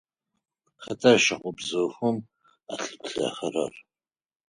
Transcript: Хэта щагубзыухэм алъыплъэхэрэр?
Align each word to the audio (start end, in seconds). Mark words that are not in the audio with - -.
Хэта 0.83 1.11
щагубзыухэм 1.25 2.17
алъыплъэхэрэр? 2.73 3.73